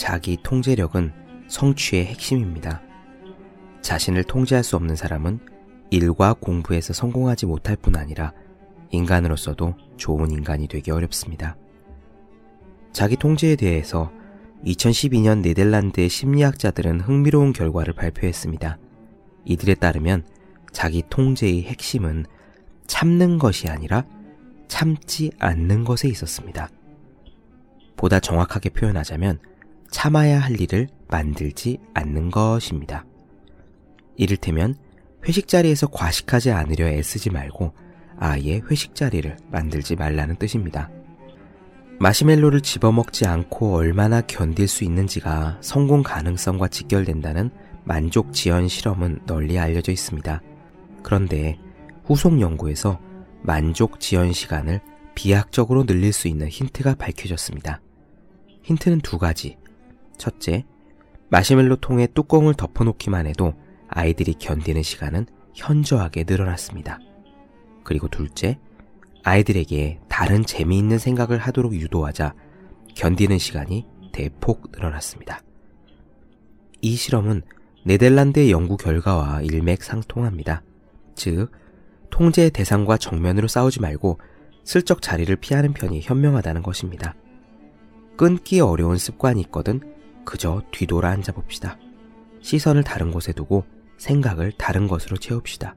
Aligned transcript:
자기 0.00 0.38
통제력은 0.42 1.12
성취의 1.48 2.06
핵심입니다. 2.06 2.80
자신을 3.82 4.24
통제할 4.24 4.64
수 4.64 4.76
없는 4.76 4.96
사람은 4.96 5.40
일과 5.90 6.32
공부에서 6.32 6.94
성공하지 6.94 7.44
못할 7.44 7.76
뿐 7.76 7.96
아니라 7.96 8.32
인간으로서도 8.92 9.74
좋은 9.98 10.30
인간이 10.30 10.68
되기 10.68 10.90
어렵습니다. 10.90 11.58
자기 12.92 13.14
통제에 13.14 13.56
대해서 13.56 14.10
2012년 14.64 15.42
네덜란드의 15.42 16.08
심리학자들은 16.08 17.02
흥미로운 17.02 17.52
결과를 17.52 17.92
발표했습니다. 17.92 18.78
이들에 19.44 19.74
따르면 19.74 20.24
자기 20.72 21.02
통제의 21.10 21.64
핵심은 21.64 22.24
참는 22.86 23.36
것이 23.36 23.68
아니라 23.68 24.06
참지 24.66 25.30
않는 25.38 25.84
것에 25.84 26.08
있었습니다. 26.08 26.70
보다 27.98 28.18
정확하게 28.18 28.70
표현하자면 28.70 29.49
참아야 29.90 30.38
할 30.38 30.60
일을 30.60 30.88
만들지 31.08 31.78
않는 31.94 32.30
것입니다. 32.30 33.04
이를테면 34.16 34.76
회식 35.26 35.48
자리에서 35.48 35.88
과식하지 35.88 36.50
않으려 36.50 36.86
애쓰지 36.86 37.30
말고 37.30 37.72
아예 38.18 38.60
회식 38.70 38.94
자리를 38.94 39.36
만들지 39.50 39.96
말라는 39.96 40.36
뜻입니다. 40.36 40.90
마시멜로를 41.98 42.62
집어먹지 42.62 43.26
않고 43.26 43.74
얼마나 43.74 44.22
견딜 44.22 44.68
수 44.68 44.84
있는지가 44.84 45.58
성공 45.60 46.02
가능성과 46.02 46.68
직결된다는 46.68 47.50
만족 47.84 48.32
지연 48.32 48.68
실험은 48.68 49.20
널리 49.26 49.58
알려져 49.58 49.92
있습니다. 49.92 50.40
그런데 51.02 51.58
후속 52.04 52.40
연구에서 52.40 53.00
만족 53.42 54.00
지연 54.00 54.32
시간을 54.32 54.80
비약적으로 55.14 55.84
늘릴 55.84 56.12
수 56.12 56.28
있는 56.28 56.48
힌트가 56.48 56.94
밝혀졌습니다. 56.94 57.80
힌트는 58.62 59.00
두 59.00 59.18
가지. 59.18 59.58
첫째, 60.20 60.64
마시멜로 61.30 61.76
통에 61.76 62.06
뚜껑을 62.06 62.54
덮어놓기만 62.54 63.26
해도 63.26 63.54
아이들이 63.88 64.34
견디는 64.34 64.82
시간은 64.82 65.26
현저하게 65.54 66.24
늘어났습니다. 66.28 67.00
그리고 67.82 68.06
둘째, 68.08 68.58
아이들에게 69.24 70.00
다른 70.08 70.44
재미있는 70.44 70.98
생각을 70.98 71.38
하도록 71.38 71.74
유도하자 71.74 72.34
견디는 72.94 73.38
시간이 73.38 73.86
대폭 74.12 74.70
늘어났습니다. 74.72 75.40
이 76.82 76.94
실험은 76.94 77.42
네덜란드의 77.84 78.50
연구 78.50 78.76
결과와 78.76 79.42
일맥상통합니다. 79.42 80.62
즉, 81.14 81.50
통제 82.10 82.50
대상과 82.50 82.98
정면으로 82.98 83.48
싸우지 83.48 83.80
말고 83.80 84.18
슬쩍 84.64 85.00
자리를 85.00 85.34
피하는 85.36 85.72
편이 85.72 86.00
현명하다는 86.02 86.62
것입니다. 86.62 87.14
끊기 88.16 88.60
어려운 88.60 88.98
습관이 88.98 89.40
있거든 89.42 89.80
그저 90.30 90.62
뒤돌아 90.70 91.10
앉아 91.10 91.32
봅시다. 91.32 91.76
시선을 92.40 92.84
다른 92.84 93.10
곳에 93.10 93.32
두고 93.32 93.64
생각을 93.98 94.52
다른 94.52 94.86
것으로 94.86 95.16
채웁시다. 95.16 95.74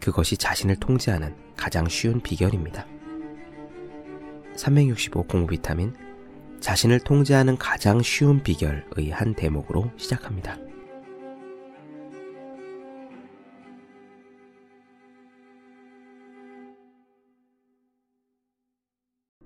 그것이 0.00 0.36
자신을 0.36 0.74
통제하는 0.80 1.36
가장 1.56 1.88
쉬운 1.88 2.20
비결입니다. 2.20 2.84
365 4.56 5.22
공부 5.22 5.52
비타민 5.52 5.94
자신을 6.58 6.98
통제하는 6.98 7.56
가장 7.56 8.02
쉬운 8.02 8.42
비결의 8.42 9.10
한 9.12 9.34
대목으로 9.34 9.92
시작합니다. 9.96 10.58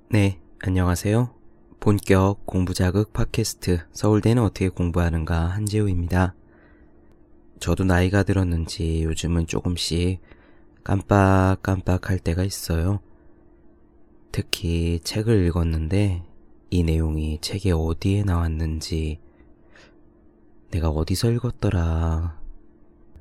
네, 0.08 0.40
안녕하세요. 0.60 1.43
본격 1.84 2.46
공부자극 2.46 3.12
팟캐스트 3.12 3.80
서울대는 3.92 4.42
어떻게 4.42 4.70
공부하는가 4.70 5.48
한재우입니다. 5.48 6.34
저도 7.60 7.84
나이가 7.84 8.22
들었는지 8.22 9.02
요즘은 9.02 9.46
조금씩 9.46 10.22
깜빡깜빡 10.82 12.08
할 12.08 12.18
때가 12.18 12.42
있어요. 12.42 13.00
특히 14.32 14.98
책을 15.04 15.44
읽었는데 15.44 16.22
이 16.70 16.82
내용이 16.84 17.38
책에 17.42 17.72
어디에 17.72 18.22
나왔는지 18.24 19.20
내가 20.70 20.88
어디서 20.88 21.32
읽었더라 21.32 22.40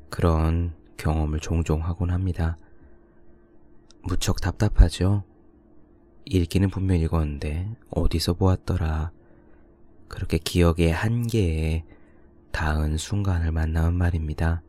그런 0.10 0.74
경험을 0.96 1.42
종종 1.42 1.84
하곤 1.84 2.12
합니다. 2.12 2.58
무척 4.04 4.40
답답하죠? 4.40 5.26
읽기는 6.26 6.70
분명 6.70 6.98
읽었는데 7.00 7.70
어디서 7.90 8.34
보았더라 8.34 9.12
그렇게 10.08 10.38
기억의 10.38 10.92
한계에 10.92 11.84
닿은 12.52 12.98
순간을 12.98 13.52
만나면 13.52 13.96
말입니다. 13.96 14.62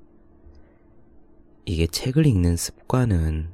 이게 1.66 1.86
책을 1.86 2.26
읽는 2.26 2.56
습관은 2.56 3.50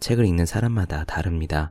책을 0.00 0.24
읽는 0.26 0.46
사람마다 0.46 1.04
다릅니다. 1.04 1.70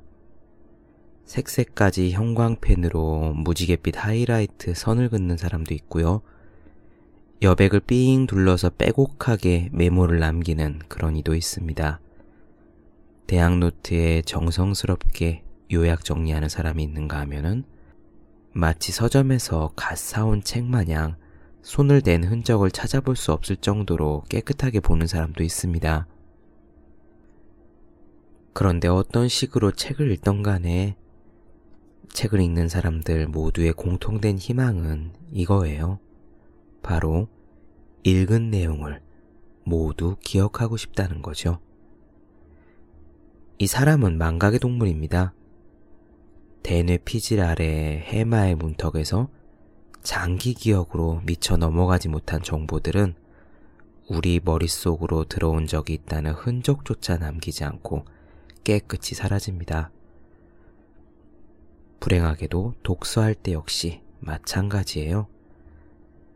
색색까지 1.26 2.12
형광펜으로 2.12 3.34
무지갯빛 3.34 3.96
하이라이트 3.98 4.74
선을 4.74 5.10
긋는 5.10 5.38
사람도 5.38 5.74
있고요. 5.76 6.22
여백을 7.42 7.82
삥 7.82 8.26
둘러서 8.28 8.72
빼곡하게 8.72 9.70
메모를 9.72 10.20
남기는 10.20 10.80
그런 10.88 11.16
이도 11.16 11.36
있습니다. 11.36 12.00
대학 13.28 13.58
노트에 13.58 14.22
정성스럽게 14.24 15.43
요약 15.74 16.06
정리하는 16.06 16.50
사람이 16.50 16.84
있는가 16.84 17.20
하면은 17.22 17.64
마치 18.52 18.92
서점에서 18.92 19.72
갓 19.76 19.98
사온 19.98 20.44
책 20.44 20.66
마냥 20.66 21.16
손을 21.64 22.02
댄 22.02 22.24
흔적을 22.24 22.72
찾아볼 22.72 23.16
수 23.16 23.32
없을 23.32 23.56
정도로 23.56 24.24
깨끗하게 24.30 24.80
보는 24.80 25.08
사람도 25.08 25.44
있습니다. 25.44 26.08
그런데 28.54 28.88
어떤 28.88 29.28
식으로 29.28 29.72
책을 29.72 30.12
읽던 30.12 30.44
간에 30.44 30.96
책을 32.10 32.40
읽는 32.42 32.70
사람들 32.70 33.28
모두의 33.28 33.74
공통된 33.74 34.38
희망은 34.38 35.14
이거예요. 35.32 36.00
바로 36.84 37.28
읽은 38.04 38.52
내용을 38.52 39.02
모두 39.64 40.18
기억하고 40.20 40.78
싶다는 40.78 41.22
거죠. 41.22 41.60
이 43.58 43.66
사람은 43.66 44.18
망각의 44.18 44.60
동물입니다. 44.60 45.34
대뇌 46.63 46.97
피질 47.00 47.41
아래 47.41 48.03
해마의 48.06 48.56
문턱에서 48.56 49.29
장기 50.01 50.53
기억으로 50.53 51.22
미쳐 51.25 51.57
넘어가지 51.57 52.07
못한 52.07 52.41
정보들은 52.41 53.16
우리 54.09 54.40
머릿속으로 54.44 55.25
들어온 55.25 55.68
적이 55.68 55.94
있다는 55.94 56.31
흔적조차 56.31 57.18
남기지 57.18 57.63
않고 57.63 58.06
깨끗이 58.63 59.13
사라집니다. 59.13 59.91
불행하게도 62.00 62.75
독서할 62.84 63.35
때 63.35 63.53
역시 63.53 64.01
마찬가지예요. 64.19 65.28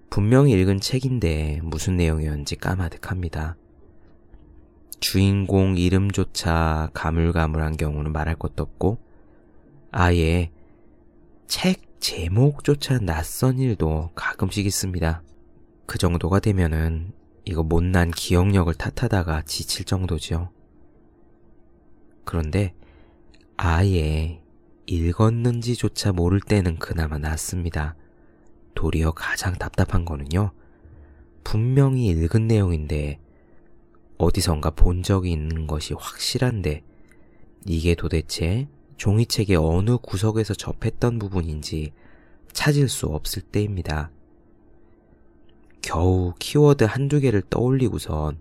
분명히 0.09 0.53
읽은 0.53 0.79
책인데 0.79 1.61
무슨 1.63 1.97
내용이었는지 1.97 2.55
까마득합니다. 2.55 3.57
주인공 4.99 5.77
이름조차 5.77 6.89
가물가물한 6.93 7.77
경우는 7.77 8.13
말할 8.13 8.35
것도 8.35 8.63
없고, 8.63 8.97
아예 9.91 10.51
책 11.47 11.99
제목조차 11.99 12.99
낯선 12.99 13.59
일도 13.59 14.11
가끔씩 14.15 14.65
있습니다. 14.65 15.23
그 15.85 15.97
정도가 15.97 16.39
되면은 16.39 17.13
이거 17.45 17.63
못난 17.63 18.11
기억력을 18.11 18.73
탓하다가 18.73 19.43
지칠 19.43 19.85
정도죠. 19.85 20.51
그런데 22.25 22.73
아예 23.55 24.41
읽었는지조차 24.85 26.11
모를 26.11 26.41
때는 26.41 26.77
그나마 26.77 27.17
낫습니다. 27.17 27.95
도리어 28.75 29.11
가장 29.11 29.53
답답한 29.53 30.05
거는요. 30.05 30.51
분명히 31.43 32.07
읽은 32.07 32.47
내용인데 32.47 33.19
어디선가 34.17 34.71
본 34.71 35.03
적이 35.03 35.31
있는 35.31 35.67
것이 35.67 35.93
확실한데 35.93 36.83
이게 37.65 37.95
도대체 37.95 38.67
종이책의 38.97 39.55
어느 39.55 39.97
구석에서 39.97 40.53
접했던 40.53 41.19
부분인지 41.19 41.93
찾을 42.51 42.89
수 42.89 43.07
없을 43.07 43.41
때입니다. 43.41 44.11
겨우 45.81 46.33
키워드 46.39 46.83
한두 46.83 47.19
개를 47.19 47.41
떠올리고선 47.49 48.39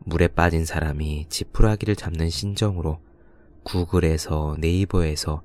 물에 0.00 0.28
빠진 0.28 0.64
사람이 0.64 1.26
지푸라기를 1.28 1.96
잡는 1.96 2.30
심정으로 2.30 2.98
구글에서 3.62 4.56
네이버에서 4.58 5.42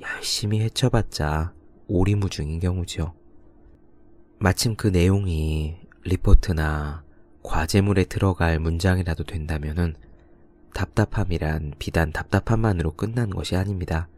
열심히 0.00 0.60
헤쳐봤자 0.60 1.52
오리무중인 1.88 2.60
경우죠. 2.60 3.14
마침 4.38 4.76
그 4.76 4.88
내용이 4.88 5.76
리포트나 6.04 7.04
과제물에 7.42 8.04
들어갈 8.04 8.58
문장이라도 8.58 9.24
된다면은 9.24 9.94
답답함이란 10.74 11.74
비단 11.78 12.12
답답함만으로 12.12 12.92
끝난 12.92 13.30
것이 13.30 13.56
아닙니다. 13.56 14.08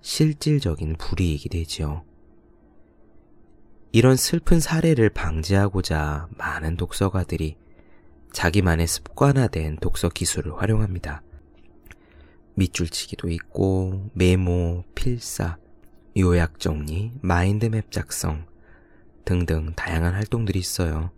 실질적인 0.00 0.96
불이익이 0.98 1.48
되지요. 1.48 2.04
이런 3.92 4.16
슬픈 4.16 4.60
사례를 4.60 5.10
방지하고자 5.10 6.28
많은 6.36 6.76
독서가들이 6.76 7.56
자기만의 8.32 8.86
습관화된 8.86 9.78
독서 9.80 10.08
기술을 10.08 10.60
활용합니다. 10.60 11.22
밑줄치기도 12.54 13.28
있고, 13.30 14.10
메모, 14.12 14.84
필사, 14.94 15.56
요약 16.18 16.58
정리, 16.58 17.12
마인드맵 17.20 17.90
작성 17.90 18.46
등등 19.24 19.72
다양한 19.74 20.14
활동들이 20.14 20.58
있어요. 20.58 21.10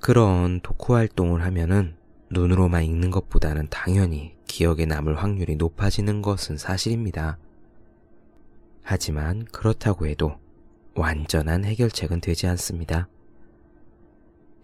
그런 0.00 0.60
독후 0.60 0.94
활동을 0.94 1.42
하면은 1.44 1.96
눈으로만 2.30 2.84
읽는 2.84 3.10
것보다는 3.10 3.68
당연히 3.70 4.34
기억에 4.46 4.86
남을 4.86 5.16
확률이 5.16 5.56
높아지는 5.56 6.22
것은 6.22 6.56
사실입니다. 6.56 7.38
하지만 8.82 9.44
그렇다고 9.46 10.06
해도 10.06 10.36
완전한 10.94 11.64
해결책은 11.64 12.20
되지 12.20 12.46
않습니다. 12.46 13.08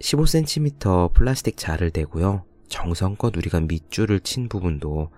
15cm 0.00 1.12
플라스틱 1.12 1.56
자를 1.56 1.90
대고요. 1.90 2.44
정성껏 2.68 3.36
우리가 3.36 3.60
밑줄을 3.60 4.20
친 4.20 4.48
부분도 4.48 5.10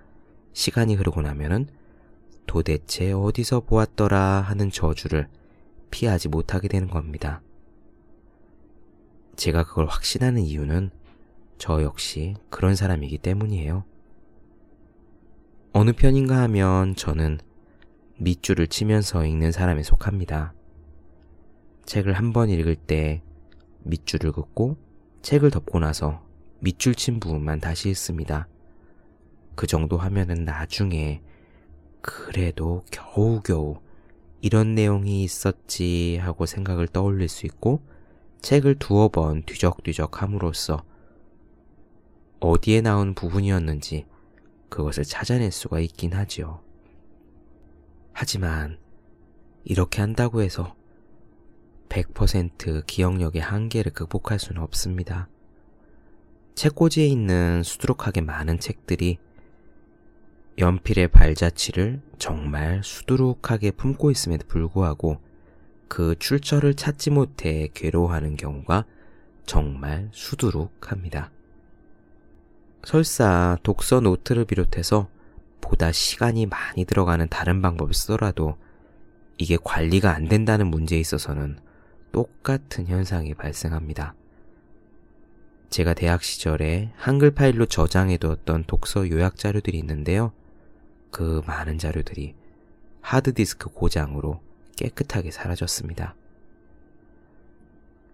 시간이 0.53 0.95
흐르고 0.95 1.23
나면은 1.23 1.69
도대체 2.47 3.13
어디서 3.13 3.61
보았더라 3.61 4.41
하는 4.41 4.71
저주를 4.71 5.29
피하지 5.91 6.29
못하게 6.29 6.69
되는 6.69 6.89
겁니다. 6.89 7.41
제가 9.37 9.65
그걸 9.65 9.87
확신하는 9.87 10.43
이유는 10.43 10.91
저 11.59 11.83
역시 11.83 12.35
그런 12.51 12.75
사람이기 12.75 13.19
때문이에요. 13.19 13.85
어느 15.73 15.93
편인가 15.93 16.41
하면 16.43 16.95
저는 16.95 17.39
밑줄을 18.19 18.69
치면서 18.69 19.25
읽는 19.27 19.53
사람에 19.53 19.83
속합니다. 19.83 20.55
책을 21.85 22.13
한 22.15 22.33
번 22.33 22.49
읽을 22.49 22.77
때 22.77 23.23
밑줄을 23.83 24.33
긋고 24.33 24.77
책을 25.23 25.51
덮고 25.51 25.81
나서 25.81 26.25
밑줄 26.61 26.95
친 26.95 27.21
부분만 27.21 27.61
다시 27.61 27.91
읽습니다. 27.91 28.49
그 29.55 29.67
정도 29.67 29.99
하면은 29.99 30.45
나중에 30.45 31.23
그래도 32.01 32.85
겨우겨우 32.91 33.81
이런 34.41 34.75
내용이 34.75 35.25
있었지 35.25 36.19
하고 36.21 36.47
생각을 36.47 36.87
떠올릴 36.89 37.29
수 37.29 37.47
있고 37.47 37.83
책을 38.43 38.77
두어 38.79 39.09
번 39.09 39.43
뒤적뒤적 39.43 40.23
함으로써 40.23 40.85
어디에 42.45 42.83
나온 42.83 43.15
부분이었는지 43.15 44.05
그것을 44.69 45.05
찾아낼 45.05 45.51
수가 45.51 45.81
있긴 45.81 46.13
하지요. 46.13 46.61
하지만 48.13 48.79
이렇게 49.65 50.03
한다고 50.03 50.43
해서 50.43 50.77
100% 51.89 52.85
기억력의 52.87 53.41
한계를 53.41 53.93
극복할 53.93 54.39
수는 54.39 54.61
없습니다. 54.61 55.29
책꽂이에 56.55 57.07
있는 57.07 57.63
수두룩하게 57.63 58.21
많은 58.21 58.59
책들이 58.59 59.19
연필의 60.59 61.09
발자취를 61.09 62.03
정말 62.19 62.83
수두룩하게 62.85 63.71
품고 63.71 64.11
있음에도 64.11 64.47
불구하고 64.47 65.19
그 65.89 66.15
출처를 66.19 66.75
찾지 66.75 67.11
못해 67.11 67.69
괴로워하는 67.73 68.37
경우가 68.37 68.85
정말 69.47 70.11
수두룩합니다. 70.13 71.34
설사 72.85 73.59
독서 73.63 74.01
노트를 74.01 74.45
비롯해서 74.45 75.09
보다 75.61 75.91
시간이 75.93 76.47
많이 76.47 76.85
들어가는 76.85 77.29
다른 77.29 77.63
방법을 77.63 77.95
쓰더라도 77.95 78.57
이게 79.39 79.57
관리가 79.63 80.15
안 80.15 80.29
된다는 80.29 80.69
문제에 80.69 81.01
있어서는 81.01 81.59
똑같은 82.13 82.87
현상이 82.87 83.35
발생합니다. 83.35 84.15
제가 85.71 85.95
대학 85.95 86.23
시절에 86.23 86.93
한글 86.97 87.33
파일로 87.33 87.67
저장해 87.67 88.19
두었던 88.19 88.65
독서 88.67 89.11
요약 89.11 89.37
자료들이 89.37 89.77
있는데요. 89.79 90.33
그 91.11 91.43
많은 91.47 91.79
자료들이 91.79 92.35
하드디스크 93.01 93.71
고장으로 93.71 94.41
깨끗하게 94.77 95.31
사라졌습니다. 95.31 96.15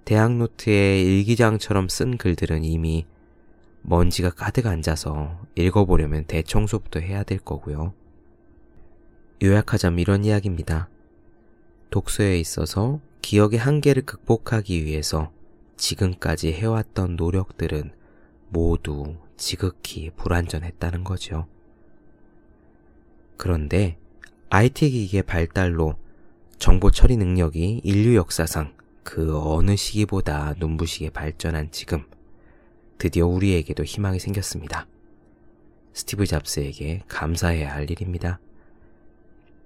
대학 0.05 0.35
노트에 0.37 1.03
일기장처럼 1.03 1.89
쓴 1.89 2.17
글들은 2.17 2.65
이미 2.65 3.07
먼지가 3.83 4.31
가득 4.31 4.67
앉아서 4.67 5.41
읽어보려면 5.55 6.25
대청소부터 6.25 7.01
해야 7.01 7.23
될 7.23 7.39
거고요. 7.39 7.95
요약하자면 9.43 9.99
이런 9.99 10.25
이야기입니다. 10.25 10.89
독서에 11.91 12.39
있어서 12.39 13.01
기억의 13.23 13.59
한계를 13.59 14.03
극복하기 14.03 14.85
위해서 14.85 15.33
지금까지 15.77 16.53
해왔던 16.53 17.17
노력들은 17.17 17.93
모두 18.51 19.17
지극히 19.37 20.11
불완전했다는 20.11 21.05
거죠. 21.05 21.47
그런데 23.37 23.97
IT 24.51 24.91
기기의 24.91 25.23
발달로 25.23 25.97
정보 26.59 26.91
처리 26.91 27.17
능력이 27.17 27.81
인류 27.83 28.17
역사상 28.17 28.75
그 29.03 29.41
어느 29.41 29.77
시기보다 29.77 30.55
눈부시게 30.59 31.11
발전한 31.11 31.71
지금, 31.71 32.05
드디어 33.01 33.27
우리에게도 33.27 33.83
희망이 33.83 34.19
생겼습니다. 34.19 34.87
스티브 35.95 36.27
잡스에게 36.27 37.03
감사해야 37.09 37.73
할 37.73 37.91
일입니다. 37.91 38.39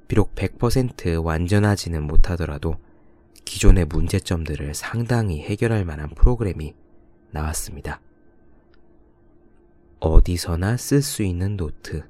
비록 0.06 0.36
100% 0.36 1.22
완전하지는 1.24 2.04
못하더라도 2.04 2.76
기존의 3.44 3.86
문제점들을 3.86 4.72
상당히 4.74 5.40
해결할 5.42 5.84
만한 5.84 6.10
프로그램이 6.10 6.74
나왔습니다. 7.32 8.00
어디서나 9.98 10.76
쓸 10.76 11.02
수 11.02 11.24
있는 11.24 11.56
노트, 11.56 12.04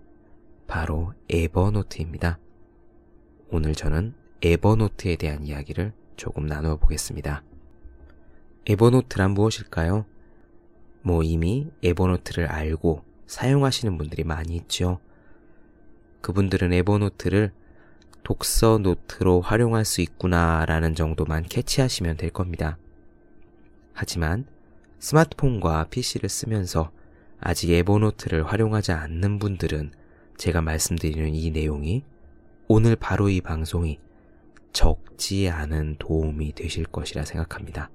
바로 0.67 1.15
에버노트입니다. 1.31 2.39
오늘 3.51 3.75
저는 3.75 4.13
에버노트에 4.43 5.17
대한 5.17 5.43
이야기를 5.43 5.95
조금 6.17 6.45
나누어 6.45 6.77
보겠습니다. 6.77 7.43
에버노트란 8.67 9.31
무엇일까요? 9.31 10.05
뭐 11.05 11.23
이미 11.23 11.71
에버노트를 11.83 12.47
알고 12.47 13.05
사용하시는 13.27 13.99
분들이 13.99 14.25
많이 14.25 14.57
있죠. 14.57 15.01
그분들은 16.23 16.73
에버노트를 16.73 17.53
독서 18.23 18.79
노트로 18.79 19.43
활용할 19.43 19.85
수 19.85 20.01
있구나라는 20.01 20.95
정도만 20.95 21.43
캐치하시면 21.43 22.17
될 22.17 22.31
겁니다. 22.31 22.79
하지만 23.93 24.47
스마트폰과 24.99 25.89
PC를 25.91 26.31
쓰면서 26.31 26.91
아직 27.39 27.71
에버노트를 27.71 28.47
활용하지 28.47 28.93
않는 28.93 29.39
분들은 29.39 29.93
제가 30.39 30.63
말씀드리는 30.63 31.35
이 31.35 31.51
내용이 31.51 32.03
오늘 32.67 32.97
바로 32.97 33.29
이 33.29 33.43
방송이 33.43 33.99
적지 34.73 35.51
않은 35.51 35.97
도움이 35.99 36.55
되실 36.55 36.87
것이라 36.87 37.27
생각합니다. 37.27 37.91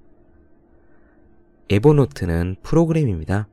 에버노트는 1.72 2.56
프로그램입니다. 2.64 3.46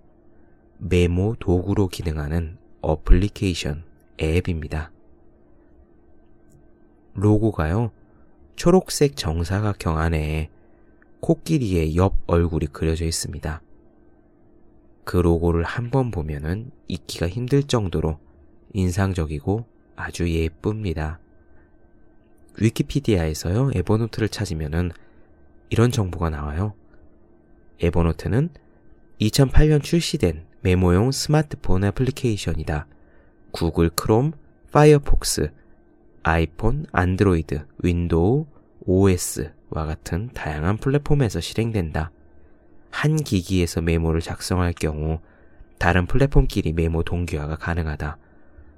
메모 0.79 1.35
도구로 1.39 1.87
기능하는 1.87 2.57
어플리케이션 2.81 3.83
앱입니다. 4.19 4.91
로고가요, 7.13 7.91
초록색 8.55 9.15
정사각형 9.17 9.99
안에 9.99 10.49
코끼리의 11.19 11.95
옆 11.95 12.15
얼굴이 12.25 12.65
그려져 12.67 13.05
있습니다. 13.05 13.61
그 15.03 15.17
로고를 15.17 15.63
한 15.63 15.91
번 15.91 16.09
보면은 16.09 16.71
잊기가 16.87 17.27
힘들 17.27 17.61
정도로 17.61 18.17
인상적이고 18.73 19.65
아주 19.95 20.27
예쁩니다. 20.31 21.19
위키피디아에서요, 22.59 23.71
에버노트를 23.75 24.29
찾으면은 24.29 24.91
이런 25.69 25.91
정보가 25.91 26.31
나와요. 26.31 26.73
에버노트는 27.81 28.49
2008년 29.21 29.83
출시된 29.83 30.45
메모용 30.61 31.11
스마트폰 31.11 31.83
애플리케이션이다. 31.83 32.87
구글 33.51 33.89
크롬, 33.89 34.33
파이어폭스, 34.71 35.51
아이폰, 36.23 36.85
안드로이드, 36.91 37.65
윈도우, 37.79 38.45
OS와 38.85 39.85
같은 39.85 40.29
다양한 40.33 40.77
플랫폼에서 40.77 41.39
실행된다. 41.39 42.11
한 42.89 43.15
기기에서 43.15 43.81
메모를 43.81 44.21
작성할 44.21 44.73
경우 44.73 45.19
다른 45.77 46.05
플랫폼끼리 46.05 46.73
메모 46.73 47.03
동기화가 47.03 47.57
가능하다. 47.57 48.17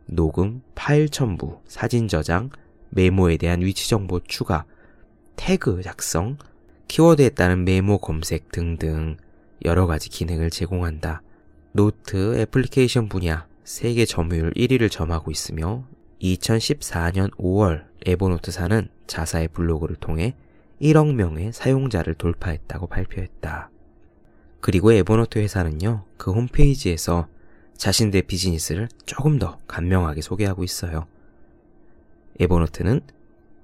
녹음, 0.08 0.62
파일 0.76 1.10
첨부, 1.10 1.62
사진 1.68 2.08
저장, 2.08 2.50
메모에 2.90 3.38
대한 3.38 3.62
위치 3.62 3.90
정보 3.90 4.20
추가, 4.20 4.66
태그 5.36 5.82
작성, 5.82 6.38
키워드에 6.90 7.30
따른 7.30 7.66
메모 7.66 8.00
검색 8.00 8.52
등등 8.52 9.16
여러 9.64 9.86
가지 9.86 10.10
기능을 10.10 10.50
제공한다. 10.50 11.22
노트 11.72 12.36
애플리케이션 12.40 13.08
분야 13.08 13.48
세계 13.64 14.06
점유율 14.06 14.54
1위를 14.54 14.90
점하고 14.90 15.30
있으며 15.30 15.86
2014년 16.20 17.32
5월 17.36 17.86
에버노트사는 18.08 18.90
자사의 19.06 19.50
블로그를 19.50 19.98
통해 19.98 20.36
1억 20.82 21.14
명의 21.14 21.54
사용자를 21.54 22.16
돌파했다고 22.16 22.88
발표했다. 22.88 23.70
그리고 24.60 24.92
에버노트 24.92 25.38
회사는요, 25.38 26.06
그 26.18 26.32
홈페이지에서 26.32 27.28
자신들의 27.78 28.24
비즈니스를 28.24 28.90
조금 29.06 29.38
더 29.38 29.60
간명하게 29.68 30.22
소개하고 30.22 30.64
있어요. 30.64 31.06
에버노트는 32.40 33.02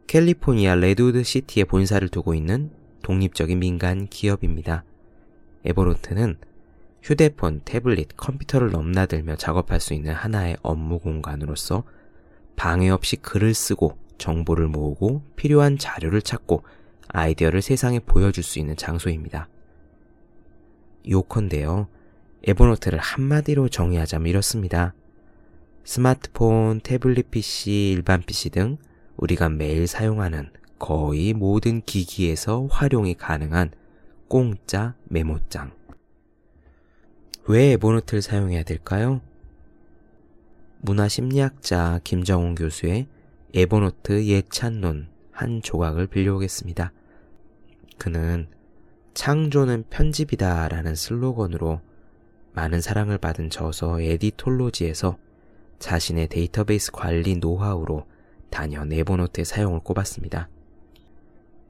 캘리포니아 0.06 0.76
레드우드 0.76 1.24
시티에 1.24 1.64
본사를 1.64 2.08
두고 2.10 2.36
있는 2.36 2.70
독립적인 3.06 3.60
민간 3.60 4.08
기업입니다. 4.08 4.84
에버노트는 5.64 6.38
휴대폰, 7.04 7.62
태블릿, 7.64 8.18
컴퓨터를 8.18 8.72
넘나들며 8.72 9.36
작업할 9.36 9.80
수 9.80 9.94
있는 9.94 10.12
하나의 10.12 10.58
업무 10.64 10.98
공간으로서 10.98 11.84
방해 12.56 12.90
없이 12.90 13.18
글을 13.18 13.54
쓰고 13.54 13.96
정보를 14.18 14.68
모으고 14.68 15.22
필요한 15.36 15.78
자료를 15.78 16.24
찾고 16.24 16.64
아이디어를 17.10 17.62
세상에 17.62 18.00
보여줄 18.00 18.44
수 18.44 18.58
있는 18.58 18.76
장소입니다. 18.76 19.50
요컨대요. 21.08 21.88
에버노트를 22.48 22.98
한마디로 22.98 23.70
정의하자면 23.70 24.28
이렇습니다. 24.28 24.96
스마트폰, 25.84 26.80
태블릿 26.80 27.30
PC, 27.30 27.92
일반 27.92 28.24
PC 28.24 28.50
등 28.50 28.78
우리가 29.18 29.50
매일 29.50 29.86
사용하는 29.86 30.50
거의 30.80 31.34
모든 31.34 31.82
기기에서 31.82 32.68
활용이 32.70 33.16
가능한 33.16 33.72
공짜 34.28 34.96
메모장. 35.06 35.72
왜 37.48 37.72
에버노트를 37.74 38.22
사용해야 38.22 38.64
될까요? 38.64 39.22
문화심리학자 40.82 42.02
김정훈 42.04 42.56
교수의 42.56 43.08
에버노트 43.54 44.26
예찬론 44.26 45.08
한 45.32 45.62
조각을 45.62 46.08
빌려오겠습니다. 46.08 46.92
그는 47.98 48.48
창조는 49.14 49.86
편집이다 49.90 50.68
라는 50.68 50.96
슬로건으로 50.96 51.82
많은 52.54 52.82
사랑을 52.82 53.18
받은 53.18 53.50
저서 53.50 54.02
에디톨로지에서 54.02 55.18
자신의 55.80 56.28
데이터베이스 56.28 56.92
관리 56.92 57.36
노하우로 57.38 58.06
단연 58.50 58.92
에버노트의 58.92 59.46
사용을 59.46 59.80
꼽았습니다. 59.80 60.50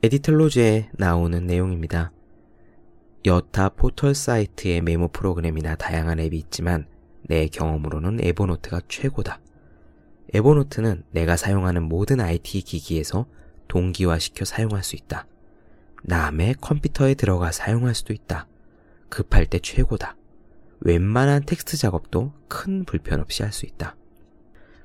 에디톨로지에 0.03 0.89
나오는 0.93 1.45
내용입니다. 1.47 2.11
여타 3.25 3.69
포털 3.69 4.13
사이트의 4.13 4.81
메모 4.81 5.07
프로그램이나 5.07 5.75
다양한 5.75 6.19
앱이 6.19 6.37
있지만 6.37 6.85
내 7.23 7.47
경험으로는 7.47 8.19
에버노트가 8.21 8.81
최고다. 8.87 9.39
에버노트는 10.33 11.05
내가 11.11 11.35
사용하는 11.35 11.83
모든 11.83 12.19
IT 12.19 12.61
기기에서 12.61 13.25
동기화시켜 13.67 14.45
사용할 14.45 14.83
수 14.83 14.95
있다. 14.95 15.25
남의 16.03 16.55
컴퓨터에 16.61 17.15
들어가 17.15 17.51
사용할 17.51 17.95
수도 17.95 18.13
있다. 18.13 18.47
급할 19.09 19.47
때 19.47 19.57
최고다. 19.57 20.15
웬만한 20.81 21.45
텍스트 21.45 21.77
작업도 21.77 22.33
큰 22.47 22.83
불편 22.85 23.21
없이 23.21 23.41
할 23.41 23.51
수 23.51 23.65
있다. 23.65 23.95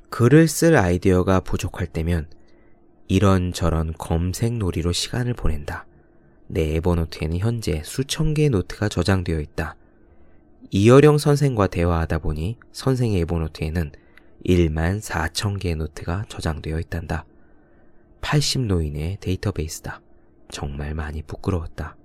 글을 0.09 0.49
쓸 0.49 0.77
아이디어가 0.77 1.41
부족할 1.41 1.87
때면 1.87 2.29
이런저런 3.11 3.93
검색 3.99 4.53
놀이로 4.53 4.93
시간을 4.93 5.35
보낸다. 5.35 5.85
내 6.47 6.77
에버노트에는 6.77 7.39
현재 7.39 7.83
수천 7.85 8.35
개의 8.35 8.51
노트가 8.51 8.89
저장되어 8.89 9.41
있다. 9.41 9.75
이어령 10.71 11.19
선생과 11.19 11.67
대화하다 11.67 12.21
보니 12.21 12.57
선생의 12.71 13.23
에버노트에는 13.23 13.91
1만 14.47 15.01
4천 15.03 15.59
개의 15.59 15.75
노트가 15.75 16.27
저장되어 16.29 16.79
있단다. 16.79 17.25
80노인의 18.21 19.19
데이터베이스다. 19.19 20.01
정말 20.53 20.95
많이 20.95 21.23
부끄러웠다. 21.23 21.97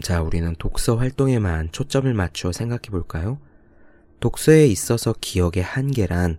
자, 0.00 0.22
우리는 0.22 0.54
독서 0.58 0.96
활동에만 0.96 1.70
초점을 1.70 2.12
맞추어 2.14 2.50
생각해 2.50 2.88
볼까요? 2.90 3.38
독서에 4.20 4.68
있어서 4.68 5.14
기억의 5.20 5.62
한계란 5.62 6.38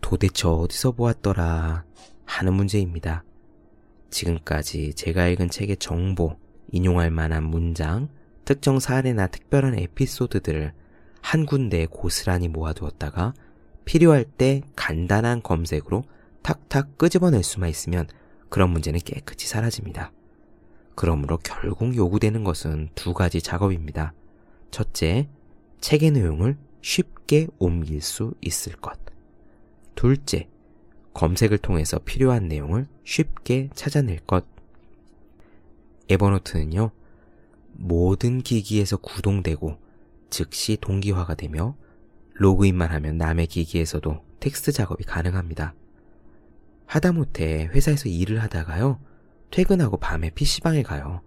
도대체 0.00 0.48
어디서 0.48 0.90
보았더라 0.90 1.84
하는 2.26 2.54
문제입니다. 2.54 3.24
지금까지 4.10 4.94
제가 4.94 5.28
읽은 5.28 5.48
책의 5.48 5.78
정보, 5.78 6.36
인용할 6.70 7.10
만한 7.10 7.44
문장, 7.44 8.08
특정 8.44 8.78
사례나 8.78 9.28
특별한 9.28 9.78
에피소드들을 9.78 10.72
한 11.22 11.46
군데에 11.46 11.86
고스란히 11.86 12.48
모아두었다가 12.48 13.34
필요할 13.84 14.24
때 14.24 14.62
간단한 14.76 15.42
검색으로 15.42 16.04
탁탁 16.42 16.98
끄집어낼 16.98 17.42
수만 17.42 17.70
있으면 17.70 18.06
그런 18.48 18.70
문제는 18.70 19.00
깨끗이 19.00 19.48
사라집니다. 19.48 20.12
그러므로 20.94 21.38
결국 21.38 21.96
요구되는 21.96 22.44
것은 22.44 22.90
두 22.94 23.12
가지 23.12 23.42
작업입니다. 23.42 24.14
첫째, 24.70 25.28
책의 25.80 26.12
내용을 26.12 26.56
쉽게 26.80 27.48
옮길 27.58 28.00
수 28.00 28.34
있을 28.40 28.76
것. 28.76 28.98
둘째, 29.94 30.48
검색을 31.16 31.56
통해서 31.56 31.98
필요한 31.98 32.46
내용을 32.46 32.86
쉽게 33.02 33.70
찾아낼 33.74 34.18
것. 34.18 34.44
에버노트는요, 36.10 36.90
모든 37.72 38.42
기기에서 38.42 38.98
구동되고 38.98 39.78
즉시 40.28 40.76
동기화가 40.78 41.34
되며 41.34 41.74
로그인만 42.34 42.90
하면 42.90 43.16
남의 43.16 43.46
기기에서도 43.46 44.22
텍스트 44.40 44.72
작업이 44.72 45.04
가능합니다. 45.04 45.74
하다못해 46.84 47.70
회사에서 47.72 48.10
일을 48.10 48.42
하다가요, 48.42 49.00
퇴근하고 49.50 49.96
밤에 49.96 50.28
PC방에 50.28 50.82
가요. 50.82 51.22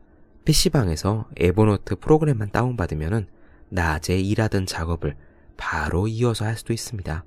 PC방에서 0.46 1.28
에버노트 1.36 1.96
프로그램만 1.96 2.52
다운받으면 2.52 3.28
낮에 3.70 4.20
일하던 4.20 4.68
작업을 4.68 5.18
바로 5.58 6.08
이어서 6.08 6.46
할 6.46 6.58
수도 6.58 6.74
있습니다. 6.74 7.26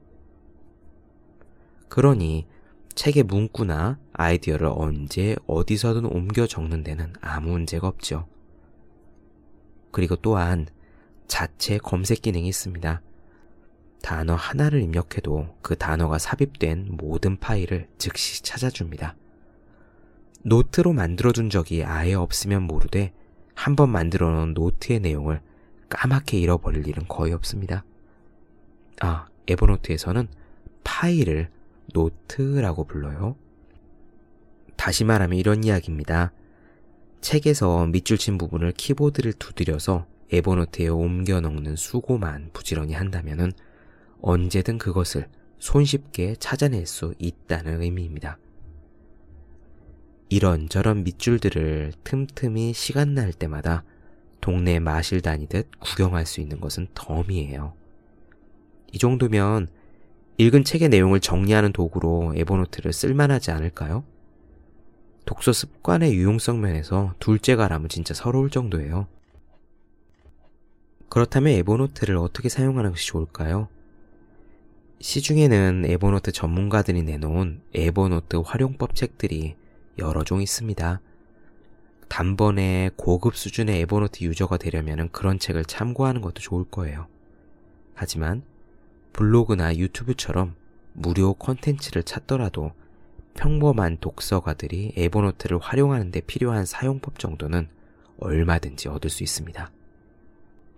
그러니 1.93 2.47
책의 2.95 3.25
문구나 3.25 3.99
아이디어를 4.15 4.67
언제 4.67 5.37
어디서든 5.47 6.07
옮겨 6.07 6.47
적는 6.47 6.83
데는 6.85 7.13
아무 7.21 7.51
문제가 7.51 7.87
없죠. 7.87 8.27
그리고 9.91 10.17
또한 10.17 10.67
자체 11.27 11.77
검색 11.77 12.23
기능이 12.23 12.49
있습니다. 12.49 13.03
단어 14.01 14.35
하나를 14.35 14.81
입력해도 14.81 15.55
그 15.61 15.77
단어가 15.77 16.17
삽입된 16.17 16.93
모든 16.93 17.39
파일을 17.39 17.91
즉시 17.99 18.43
찾아줍니다. 18.43 19.15
노트로 20.45 20.95
만들어둔 20.95 21.51
적이 21.51 21.85
아예 21.85 22.15
없으면 22.15 22.63
모르되 22.63 23.13
한 23.55 23.77
번 23.77 23.91
만들어 23.91 24.31
놓은 24.31 24.55
노트의 24.55 25.01
내용을 25.01 25.43
까맣게 25.91 26.39
잃어버릴 26.39 26.89
일은 26.89 27.07
거의 27.07 27.35
없습니다. 27.35 27.85
아, 29.03 29.27
에버노트에서는 29.47 30.29
파일을 30.85 31.51
노트라고 31.93 32.85
불러요. 32.85 33.37
다시 34.77 35.05
말하면 35.05 35.39
이런 35.39 35.65
이야기입니다. 35.65 36.33
책에서 37.21 37.87
밑줄 37.87 38.19
친 38.19 38.37
부분을 38.37 38.73
키보드를 38.73 39.35
두드려서 39.35 40.07
에버노트에 40.33 40.89
옮겨 40.89 41.41
넣는 41.41 41.77
수고만 41.77 42.51
부지런히 42.53 42.95
한다면 42.95 43.53
언제든 44.21 44.79
그것을 44.79 45.29
손쉽게 45.59 46.37
찾아낼 46.37 46.87
수 46.87 47.15
있다는 47.19 47.83
의미입니다. 47.83 48.39
이런저런 50.29 51.05
밑줄들을 51.05 51.93
틈틈이 52.03 52.73
시간 52.73 53.15
날 53.15 53.33
때마다 53.33 53.85
동네 54.41 54.81
마실 54.81 55.21
다니듯 55.21 55.69
구경할 55.79 56.27
수 56.27 56.41
있는 56.41 56.59
것은 56.59 56.89
덤이에요. 56.95 57.75
이 58.93 58.99
정도면 58.99 59.69
읽은 60.39 60.65
책의 60.65 60.89
내용을 60.89 61.21
정리하는 61.21 61.73
도구로 61.73 62.35
에버노트를 62.37 62.93
쓸만하지 62.93 63.51
않을까요? 63.51 64.05
독서 65.25 65.53
습관의 65.53 66.15
유용성 66.15 66.61
면에서 66.61 67.15
둘째가라면 67.19 67.89
진짜 67.89 68.15
서러울 68.15 68.51
정도예요. 68.51 69.07
그렇다면 71.09 71.53
에버노트를 71.53 72.17
어떻게 72.17 72.49
사용하는 72.49 72.91
것이 72.91 73.07
좋을까요? 73.07 73.69
시중에는 75.01 75.85
에버노트 75.87 76.33
전문가들이 76.33 77.03
내놓은 77.03 77.61
에버노트 77.75 78.37
활용법 78.37 78.95
책들이 78.95 79.57
여러 79.99 80.25
종 80.25 80.41
있습니다. 80.41 81.01
단번에 82.09 82.91
고급 82.97 83.37
수준의 83.37 83.81
에버노트 83.83 84.25
user가 84.25 84.57
되려면 84.57 85.09
그런 85.11 85.39
책을 85.39 85.65
참고하는 85.65 86.21
것도 86.21 86.41
좋을 86.41 86.65
거예요. 86.65 87.07
하지만 87.95 88.43
블로그나 89.13 89.77
유튜브처럼 89.77 90.55
무료 90.93 91.35
콘텐츠를 91.35 92.03
찾더라도 92.03 92.73
평범한 93.35 93.99
독서가들이 94.01 94.93
에버노트를 94.97 95.59
활용하는 95.59 96.11
데 96.11 96.21
필요한 96.21 96.67
사용법 96.67 97.19
정도는 97.19 97.69
얼마든지 98.19 98.89
얻을 98.89 99.11
수 99.11 99.23
있습니다. 99.23 99.71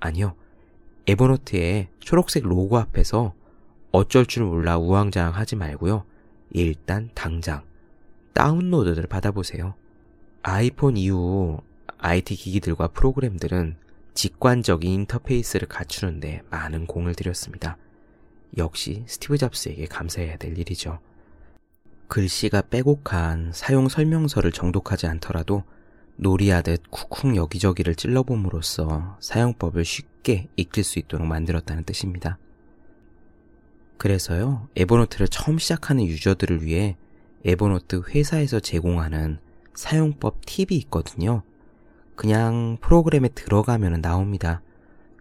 아니요. 0.01 0.35
에버노트의 1.07 1.89
초록색 2.01 2.45
로고 2.45 2.79
앞에서 2.79 3.35
어쩔 3.93 4.25
줄 4.27 4.45
몰라 4.45 4.79
우왕좌왕 4.79 5.35
하지 5.35 5.57
말고요. 5.57 6.05
일단 6.51 7.11
당장 7.15 7.63
다운로드를 8.33 9.07
받아보세요. 9.07 9.75
아이폰 10.43 10.97
이후 10.97 11.61
IT 11.99 12.37
기기들과 12.37 12.89
프로그램들은 12.89 13.77
직관적인 14.15 14.91
인터페이스를 14.91 15.69
갖추는데 15.69 16.43
많은 16.51 16.87
공을 16.87 17.15
들였습니다. 17.15 17.77
역시 18.57 19.05
스티브 19.07 19.39
잡스에게 19.39 19.87
감사해야 19.87 20.37
될 20.37 20.59
일이죠. 20.59 20.99
글씨가 22.09 22.63
빼곡한 22.63 23.53
사용 23.53 23.89
설명서를 23.89 24.53
정독하지 24.53 25.07
않더라도 25.07 25.65
놀이하듯 26.17 26.91
쿡쿡 26.91 27.35
여기저기를 27.35 27.95
찔러봄으로써 27.97 29.17
사용법을 29.21 29.85
쉽게 29.85 30.49
익힐 30.57 30.85
수 30.85 30.99
있도록 30.99 31.27
만들었다는 31.27 31.85
뜻입니다. 31.85 32.39
그래서요, 33.97 34.69
에버노트를 34.77 35.29
처음 35.29 35.59
시작하는 35.59 36.05
유저들을 36.05 36.63
위해 36.63 36.97
에버노트 37.45 38.03
회사에서 38.11 38.61
제공하는 38.61 39.39
사용법 39.75 40.47
팁이 40.47 40.79
있거든요. 40.85 41.43
그냥 42.15 42.79
프로그램에 42.81 43.29
들어가면 43.29 44.01
나옵니다. 44.01 44.63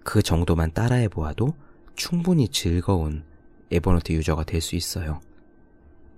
그 0.03 0.21
정도만 0.21 0.73
따라해 0.73 1.07
보아도 1.07 1.55
충분히 1.95 2.47
즐거운 2.47 3.23
에버노트 3.71 4.12
유저가 4.13 4.43
될 4.43 4.62
수 4.62 4.75
있어요. 4.75 5.19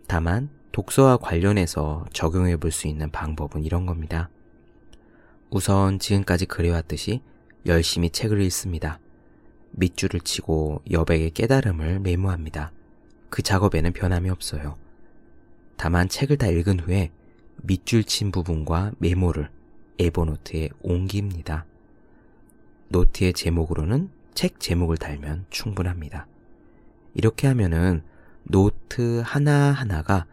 다만 0.08 0.50
독서와 0.72 1.17
관련해서 1.17 2.05
적용해 2.13 2.58
볼 2.58 2.72
수 2.72 2.88
있는 2.88 3.10
방법은 3.12 3.63
이런 3.63 3.86
겁니다. 3.86 4.29
우선 5.50 6.00
지금까지 6.00 6.46
그래왔듯이 6.46 7.22
열심히 7.65 8.10
책을 8.10 8.41
읽습니다. 8.44 9.00
밑줄을 9.72 10.20
치고 10.22 10.82
여백의 10.91 11.32
깨달음을 11.32 12.00
메모합니다. 12.00 12.72
그 13.29 13.41
작업에는 13.41 13.94
변함이 13.94 14.29
없어요. 14.29 14.77
다만 15.77 16.08
책을 16.08 16.38
다 16.38 16.48
읽은 16.48 16.79
후에 16.82 17.12
밑줄 17.63 18.03
친 18.03 18.32
부분과 18.32 18.91
메모를 19.00 19.50
에버노트에 20.00 20.70
옮깁니다. 20.82 21.65
노트의 22.89 23.34
제목으로는 23.34 24.10
책 24.36 24.60
제목을 24.60 24.98
달면 24.98 25.46
충분합니다. 25.50 26.27
이렇게 27.15 27.48
하면은 27.48 28.04
노트 28.44 29.24
하나하나가 29.25 30.27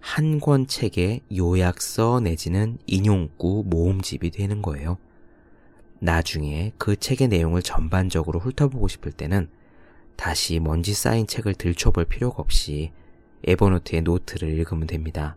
한 0.00 0.38
권 0.38 0.66
책의 0.66 1.22
요약서 1.36 2.20
내지는 2.20 2.78
인용구 2.86 3.64
모음집이 3.66 4.30
되는 4.30 4.62
거예요. 4.62 4.96
나중에 5.98 6.72
그 6.78 6.96
책의 6.96 7.28
내용을 7.28 7.62
전반적으로 7.62 8.38
훑어보고 8.38 8.86
싶을 8.86 9.10
때는 9.12 9.48
다시 10.16 10.60
먼지 10.60 10.94
쌓인 10.94 11.26
책을 11.26 11.54
들춰볼 11.54 12.04
필요가 12.04 12.40
없이 12.40 12.92
에버노트의 13.44 14.02
노트를 14.02 14.48
읽으면 14.50 14.86
됩니다. 14.86 15.36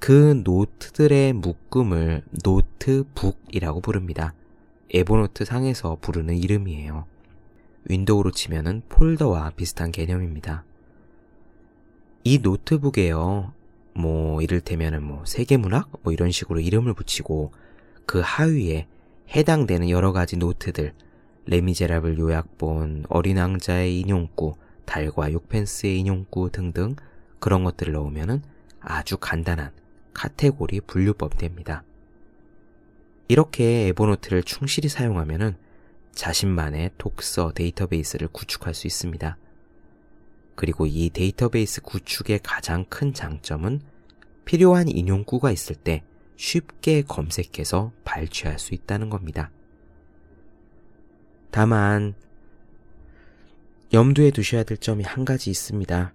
그 0.00 0.40
노트들의 0.44 1.34
묶음을 1.34 2.24
노트북이라고 2.44 3.80
부릅니다. 3.80 4.34
에버노트 4.92 5.44
상에서 5.44 5.96
부르는 6.00 6.36
이름이에요. 6.36 7.06
윈도우로 7.84 8.30
치면은 8.30 8.82
폴더와 8.88 9.52
비슷한 9.56 9.90
개념입니다. 9.90 10.64
이 12.24 12.38
노트북에요. 12.38 13.52
뭐 13.94 14.42
이를테면은 14.42 15.02
뭐 15.02 15.24
세계문학 15.24 15.90
뭐 16.02 16.12
이런 16.12 16.30
식으로 16.30 16.60
이름을 16.60 16.94
붙이고 16.94 17.52
그 18.06 18.20
하위에 18.24 18.86
해당되는 19.34 19.90
여러 19.90 20.12
가지 20.12 20.36
노트들 20.36 20.92
레미제라블 21.46 22.18
요약본, 22.18 23.06
어린 23.08 23.38
왕자의 23.38 23.98
인용구, 24.00 24.54
달과 24.84 25.32
육펜스의 25.32 25.98
인용구 26.00 26.50
등등 26.50 26.96
그런 27.40 27.64
것들을 27.64 27.92
넣으면은 27.94 28.42
아주 28.80 29.16
간단한 29.16 29.72
카테고리 30.12 30.82
분류법이 30.82 31.38
됩니다. 31.38 31.82
이렇게 33.32 33.86
에버노트를 33.88 34.42
충실히 34.42 34.90
사용하면 34.90 35.56
자신만의 36.12 36.90
독서 36.98 37.50
데이터베이스를 37.54 38.28
구축할 38.28 38.74
수 38.74 38.86
있습니다. 38.86 39.38
그리고 40.54 40.84
이 40.84 41.08
데이터베이스 41.08 41.80
구축의 41.80 42.40
가장 42.42 42.84
큰 42.90 43.14
장점은 43.14 43.80
필요한 44.44 44.86
인용구가 44.86 45.50
있을 45.50 45.76
때 45.76 46.04
쉽게 46.36 47.04
검색해서 47.08 47.92
발췌할 48.04 48.58
수 48.58 48.74
있다는 48.74 49.08
겁니다. 49.08 49.50
다만 51.50 52.12
염두에 53.94 54.30
두셔야 54.30 54.62
될 54.62 54.76
점이 54.76 55.04
한 55.04 55.24
가지 55.24 55.48
있습니다. 55.48 56.12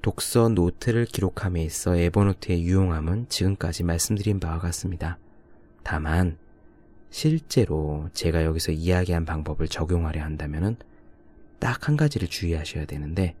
독서 0.00 0.48
노트를 0.48 1.04
기록함에 1.04 1.62
있어 1.62 1.94
에버노트의 1.94 2.62
유용함은 2.62 3.28
지금까지 3.28 3.82
말씀드린 3.82 4.40
바와 4.40 4.60
같습니다. 4.60 5.18
다만 5.82 6.36
실제로 7.10 8.08
제가 8.12 8.44
여기서 8.44 8.72
이야기한 8.72 9.24
방법을 9.24 9.68
적용하려 9.68 10.22
한다면 10.22 10.76
딱 11.58 11.88
한 11.88 11.96
가지를 11.96 12.28
주의하셔야 12.28 12.86
되는데 12.86 13.34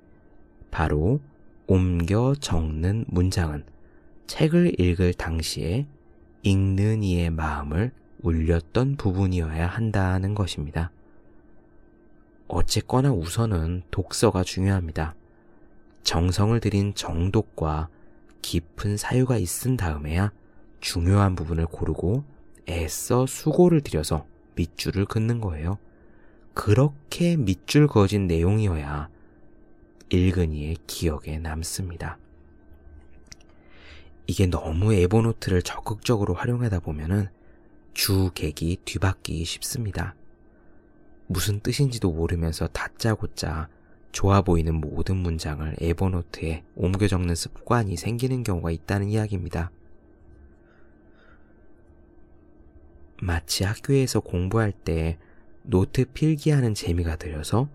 바로 0.70 1.20
옮겨 1.66 2.34
적는 2.34 3.04
문장은 3.08 3.64
책을 4.26 4.80
읽을 4.80 5.14
당시에 5.14 5.86
읽는 6.42 7.02
이의 7.02 7.30
마음을 7.30 7.92
울렸던 8.22 8.96
부분이어야 8.96 9.66
한다는 9.66 10.34
것입니다. 10.34 10.90
어쨌거나 12.48 13.12
우선은 13.12 13.82
독서가 13.90 14.44
중요합니다. 14.44 15.14
정성을 16.02 16.58
들인 16.60 16.94
정독과 16.94 17.88
깊은 18.42 18.96
사유가 18.96 19.38
있은 19.38 19.76
다음에야 19.76 20.32
중요한 20.82 21.36
부분을 21.36 21.64
고르고 21.66 22.24
애써 22.68 23.24
수고를 23.24 23.80
들여서 23.80 24.26
밑줄을 24.56 25.06
긋는 25.06 25.40
거예요. 25.40 25.78
그렇게 26.54 27.36
밑줄 27.36 27.86
그어진 27.86 28.26
내용이어야 28.26 29.08
읽은 30.10 30.52
이의 30.52 30.76
기억에 30.86 31.38
남습니다. 31.38 32.18
이게 34.26 34.46
너무 34.46 34.92
에버노트를 34.92 35.62
적극적으로 35.62 36.34
활용하다 36.34 36.80
보면은 36.80 37.28
주객이 37.94 38.78
뒤바뀌기 38.84 39.44
쉽습니다. 39.44 40.14
무슨 41.28 41.60
뜻인지도 41.60 42.10
모르면서 42.12 42.66
다짜고짜 42.66 43.68
좋아 44.10 44.42
보이는 44.42 44.74
모든 44.74 45.16
문장을 45.16 45.76
에버노트에 45.80 46.64
옮겨 46.74 47.06
적는 47.06 47.34
습관이 47.36 47.96
생기는 47.96 48.42
경우가 48.42 48.72
있다는 48.72 49.08
이야기입니다. 49.08 49.70
마치 53.22 53.62
학교에서 53.62 54.18
공부할 54.18 54.72
때 54.72 55.16
노트 55.62 56.04
필기하는 56.06 56.74
재미가 56.74 57.14
들여서 57.14 57.68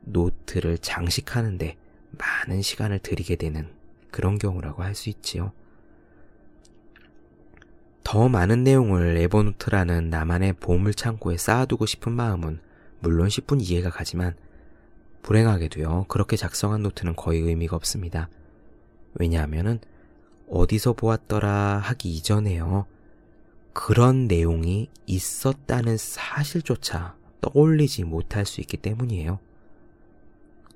노트를 0.00 0.78
장식하는데 0.78 1.76
많은 2.10 2.62
시간을 2.62 2.98
들이게 2.98 3.36
되는 3.36 3.68
그런 4.10 4.38
경우라고 4.38 4.82
할 4.82 4.96
수 4.96 5.08
있지요. 5.08 5.52
더 8.02 8.28
많은 8.28 8.64
내용을 8.64 9.18
에버노트라는 9.18 10.10
나만의 10.10 10.54
보물 10.54 10.94
창고에 10.94 11.36
쌓아두고 11.36 11.86
싶은 11.86 12.10
마음은 12.10 12.58
물론 12.98 13.28
10분 13.28 13.60
이해가 13.62 13.90
가지만 13.90 14.34
불행하게도요, 15.22 16.06
그렇게 16.08 16.36
작성한 16.36 16.82
노트는 16.82 17.14
거의 17.14 17.40
의미가 17.42 17.76
없습니다. 17.76 18.28
왜냐하면은 19.14 19.78
어디서 20.50 20.94
보았더라 20.94 21.78
하기 21.84 22.10
이전에요. 22.14 22.86
그런 23.80 24.26
내용이 24.26 24.90
있었다는 25.06 25.98
사실조차 25.98 27.14
떠올리지 27.40 28.02
못할 28.02 28.44
수 28.44 28.60
있기 28.60 28.76
때문이에요. 28.76 29.38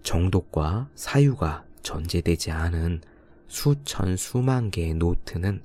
정독과 0.05 0.88
사유가 0.95 1.65
전제되지 1.83 2.53
않은 2.53 3.01
수천 3.49 4.17
수만 4.17 4.71
개의 4.71 4.95
노트는 4.95 5.65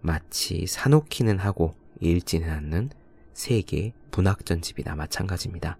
마치 0.00 0.66
사놓기는 0.66 1.38
하고 1.38 1.76
읽지는 2.00 2.50
않는 2.50 2.90
세계 3.32 3.92
문학전집이나 4.10 4.96
마찬가지입니다. 4.96 5.78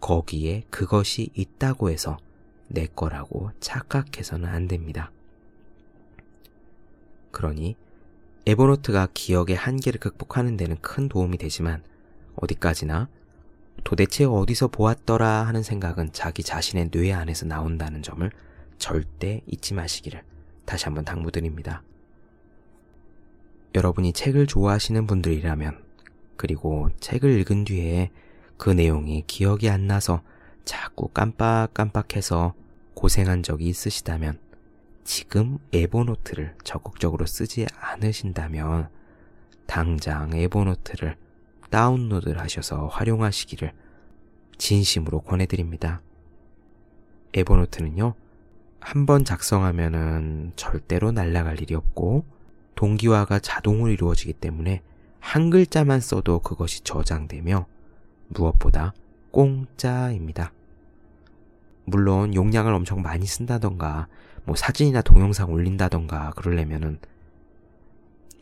거기에 0.00 0.62
그것이 0.70 1.30
있다고 1.34 1.90
해서 1.90 2.18
내 2.68 2.86
거라고 2.86 3.50
착각해서는 3.58 4.48
안 4.48 4.68
됩니다. 4.68 5.10
그러니 7.32 7.74
에버노트가 8.46 9.08
기억의 9.14 9.54
한계를 9.54 10.00
극복하는 10.00 10.56
데는 10.56 10.76
큰 10.80 11.08
도움이 11.08 11.38
되지만 11.38 11.82
어디까지나 12.36 13.08
도대체 13.84 14.24
어디서 14.24 14.68
보았더라 14.68 15.44
하는 15.46 15.62
생각은 15.62 16.12
자기 16.12 16.42
자신의 16.42 16.90
뇌 16.90 17.12
안에서 17.12 17.46
나온다는 17.46 18.02
점을 18.02 18.28
절대 18.78 19.42
잊지 19.46 19.74
마시기를 19.74 20.22
다시 20.64 20.84
한번 20.86 21.04
당부드립니다. 21.04 21.82
여러분이 23.74 24.12
책을 24.12 24.46
좋아하시는 24.46 25.06
분들이라면 25.06 25.82
그리고 26.36 26.90
책을 27.00 27.38
읽은 27.40 27.64
뒤에 27.64 28.10
그 28.56 28.70
내용이 28.70 29.24
기억이 29.26 29.68
안 29.70 29.86
나서 29.86 30.22
자꾸 30.64 31.08
깜빡깜빡해서 31.08 32.54
고생한 32.94 33.42
적이 33.42 33.68
있으시다면 33.68 34.38
지금 35.04 35.58
에버노트를 35.72 36.56
적극적으로 36.64 37.26
쓰지 37.26 37.66
않으신다면 37.78 38.88
당장 39.66 40.32
에버노트를 40.32 41.16
다운로드를 41.70 42.38
하셔서 42.40 42.86
활용하시기를 42.88 43.72
진심으로 44.58 45.20
권해드립니다. 45.20 46.02
에버노트는요, 47.34 48.14
한 48.80 49.06
번 49.06 49.24
작성하면은 49.24 50.52
절대로 50.56 51.12
날아갈 51.12 51.60
일이 51.60 51.74
없고, 51.74 52.24
동기화가 52.74 53.38
자동으로 53.38 53.90
이루어지기 53.90 54.34
때문에 54.34 54.82
한 55.20 55.50
글자만 55.50 56.00
써도 56.00 56.40
그것이 56.40 56.82
저장되며, 56.82 57.66
무엇보다 58.28 58.92
공짜입니다. 59.30 60.52
물론 61.84 62.34
용량을 62.34 62.74
엄청 62.74 63.02
많이 63.02 63.24
쓴다던가, 63.26 64.08
뭐 64.44 64.56
사진이나 64.56 65.02
동영상 65.02 65.52
올린다던가 65.52 66.30
그러려면은 66.36 66.98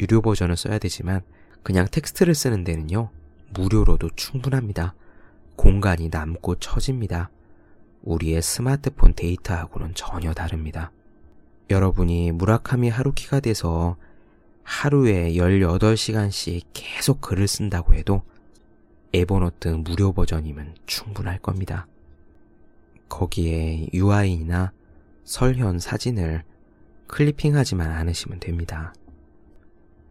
유료 0.01 0.23
버전을 0.23 0.57
써야 0.57 0.79
되지만 0.79 1.21
그냥 1.63 1.87
텍스트를 1.91 2.35
쓰는 2.35 2.65
데는요 2.65 3.11
무료로도 3.53 4.11
충분합니다. 4.17 4.95
공간이 5.57 6.09
남고 6.09 6.57
처집니다. 6.57 7.31
우리의 8.03 8.41
스마트폰 8.41 9.13
데이터하고는 9.15 9.95
전혀 9.95 10.33
다릅니다. 10.33 10.91
여러분이 11.69 12.33
무라카미 12.33 12.89
하루키가 12.89 13.41
돼서 13.41 13.97
하루에 14.63 15.33
18시간씩 15.33 16.63
계속 16.73 17.21
글을 17.21 17.47
쓴다고 17.47 17.95
해도 17.95 18.23
에버노트 19.13 19.69
무료 19.69 20.13
버전이면 20.13 20.77
충분할 20.87 21.39
겁니다. 21.39 21.87
거기에 23.09 23.89
아이유나 23.93 24.73
설현 25.31 25.79
사진을 25.79 26.43
클리핑하지만 27.07 27.93
않으시면 27.93 28.41
됩니다. 28.41 28.93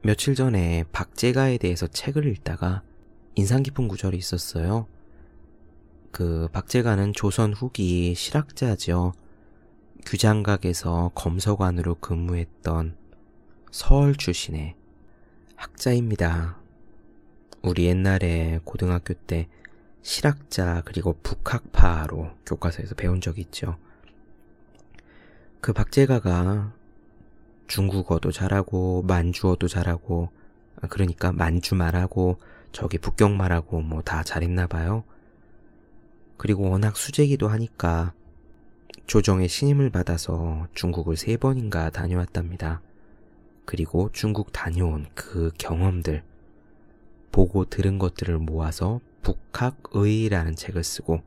며칠 0.02 0.34
전에 0.34 0.86
박제가에 0.94 1.58
대해서 1.58 1.88
책을 1.88 2.26
읽다가 2.26 2.84
인상 3.36 3.62
깊은 3.62 3.90
구절이 3.90 4.16
있었어요. 4.16 4.88
그 6.12 6.48
박제가는 6.54 7.12
조선 7.12 7.52
후기 7.52 8.16
실학자죠. 8.16 9.12
규장각에서 10.06 11.12
검서관으로 11.16 11.96
근무했던 11.96 12.96
서울 13.72 14.16
출신의 14.16 14.78
학자입니다. 15.58 16.58
우리 17.62 17.88
옛날에 17.88 18.62
고등학교 18.64 19.14
때 19.16 19.50
실학자 20.02 20.82
그리고 20.86 21.18
북학파로 21.22 22.32
교과서에서 22.46 22.96
배운 22.96 23.20
적이 23.20 23.42
있죠. 23.42 23.78
그 25.62 25.74
박제가가 25.74 26.74
중국어도 27.68 28.32
잘하고 28.32 29.04
만주어도 29.04 29.68
잘하고 29.68 30.30
아, 30.82 30.88
그러니까 30.88 31.32
만주 31.32 31.76
말하고 31.76 32.40
저기 32.72 32.98
북경 32.98 33.36
말하고 33.38 33.82
뭐 33.82 34.02
다 34.02 34.24
잘했나 34.24 34.68
봐요. 34.68 35.04
그리고 36.38 36.70
워낙 36.70 36.96
수재기도 36.96 37.48
하니까 37.50 38.14
조정의 39.08 39.50
신임을 39.50 39.90
받아서 39.90 40.68
중국을 40.74 41.18
세 41.18 41.36
번인가 41.36 41.90
다녀왔답니다. 41.90 42.82
그리고 43.66 44.10
중국 44.14 44.52
다녀온 44.54 45.06
그 45.14 45.52
경험들, 45.58 46.24
보고 47.32 47.66
들은 47.66 48.00
것들을 48.00 48.38
모아서 48.40 49.02
북학의라는 49.22 50.56
책을 50.56 50.84
쓰고 50.84 51.22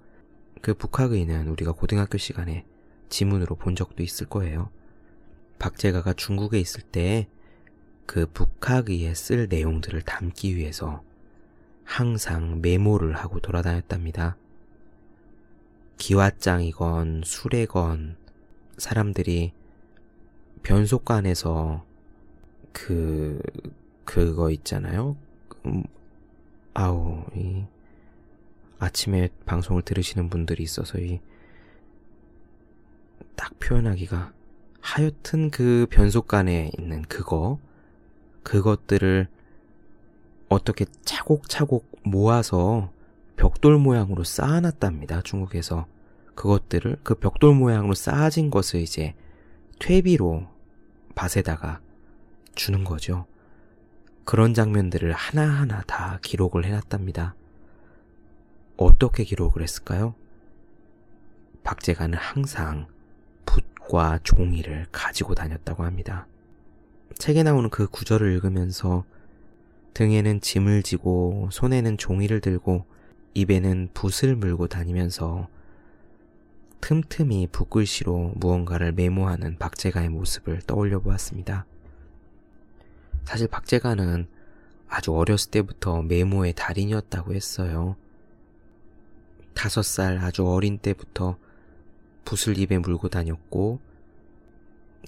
그 0.61 0.75
북학의는 0.75 1.49
우리가 1.49 1.73
고등학교 1.73 2.19
시간에 2.19 2.65
지문으로 3.13 3.55
본 3.55 3.77
적도 3.77 4.03
있을 4.03 4.27
거예요. 4.27 4.71
박제가가 5.61 6.15
중국에 6.15 6.59
있을 6.59 6.83
때 6.83 7.29
그 8.07 8.27
북학의에 8.27 9.15
쓸 9.15 9.49
내용들을 9.49 10.03
담기 10.03 10.57
위해서 10.57 11.03
항상 11.85 12.61
메모를 12.61 13.17
하고 13.17 13.41
돌아다녔답니다. 13.41 14.37
기왓장이건 15.97 17.25
수레건 17.25 18.17
사람들이 18.77 19.53
변속관에서 20.63 21.85
그 22.73 23.41
그거 24.05 24.51
있잖아요. 24.51 25.17
음, 25.67 25.85
아우 26.75 27.25
이 27.35 27.65
아침에 28.79 29.29
방송을 29.47 29.83
들으시는 29.83 30.29
분들이 30.29 30.63
있어서 30.65 30.99
이 30.99 31.21
딱 33.37 33.59
표현하기가 33.59 34.33
하여튼 34.81 35.51
그 35.51 35.87
변속관에 35.91 36.73
있는 36.79 37.03
그거 37.03 37.59
그것들을 38.43 39.29
어떻게 40.49 40.85
차곡차곡 41.03 42.01
모아서 42.05 42.93
벽돌 43.37 43.79
모양으로 43.79 44.25
쌓아놨답니다. 44.25 45.23
중국에서 45.23 45.87
그것들을 46.35 46.99
그 47.03 47.15
벽돌 47.15 47.55
모양으로 47.55 47.95
쌓아진 47.95 48.51
것을 48.51 48.81
이제 48.81 49.15
퇴비로 49.79 50.47
밭에다가 51.15 51.81
주는 52.55 52.85
거죠. 52.85 53.27
그런 54.25 54.55
장면들을 54.55 55.13
하나하나 55.13 55.83
다 55.83 56.19
기록을 56.23 56.65
해놨답니다. 56.65 57.35
어떻게 58.77 59.25
기록을 59.25 59.63
했을까요? 59.63 60.15
박제가는 61.65 62.19
항상 62.19 62.87
붓과 63.93 64.21
종이를 64.25 64.87
가지고 64.91 65.35
다녔다고 65.35 65.85
합니다. 65.85 66.27
책에 67.19 67.43
나오는 67.43 67.69
그 67.69 67.87
구절을 67.87 68.33
읽으면서 68.33 69.05
등에는 69.93 70.41
짐을 70.41 70.83
지고 70.83 71.51
손에는 71.53 71.99
종이를 71.99 72.41
들고 72.41 72.87
입에는 73.35 73.91
붓을 73.93 74.35
물고 74.35 74.67
다니면서 74.67 75.49
틈틈이 76.81 77.49
붓글씨로 77.53 78.33
무언가를 78.37 78.93
메모하는 78.93 79.59
박제가의 79.59 80.09
모습을 80.09 80.63
떠올려 80.63 80.99
보았습니다. 81.01 81.67
사실 83.25 83.47
박제가는 83.47 84.27
아주 84.89 85.15
어렸을 85.15 85.51
때부터 85.51 86.03
메모의 86.03 86.55
달인이었다고 86.55 87.35
했어요. 87.35 87.97
다섯 89.55 89.83
살 89.83 90.19
아주 90.19 90.47
어린 90.47 90.79
때부터 90.79 91.37
붓을 92.25 92.59
입에 92.59 92.79
물고 92.79 93.09
다녔고, 93.09 93.81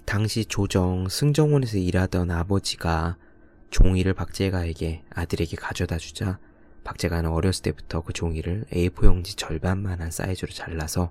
당시 0.05 0.45
조정 0.45 1.09
승정원에서 1.09 1.79
일하던 1.79 2.31
아버지가 2.31 3.17
종이를 3.71 4.13
박제가에게 4.15 5.03
아들에게 5.11 5.57
가져다 5.57 5.99
주자 5.99 6.39
박제가는 6.85 7.31
어렸을 7.31 7.63
때부터 7.63 8.03
그 8.03 8.13
종이를 8.13 8.67
A4 8.73 9.05
용지 9.05 9.35
절반만한 9.35 10.11
사이즈로 10.11 10.53
잘라서 10.53 11.11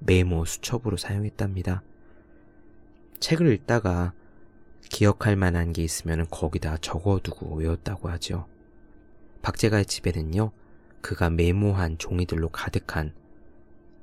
메모 0.00 0.44
수첩으로 0.44 0.96
사용했답니다. 0.96 1.82
책을 3.20 3.52
읽다가 3.54 4.12
기억할 4.82 5.34
만한 5.34 5.72
게 5.72 5.82
있으면 5.82 6.26
거기다 6.30 6.76
적어두고 6.76 7.56
외웠다고 7.56 8.10
하죠. 8.10 8.46
박제가의 9.40 9.86
집에는요, 9.86 10.52
그가 11.00 11.30
메모한 11.30 11.98
종이들로 11.98 12.50
가득한 12.50 13.14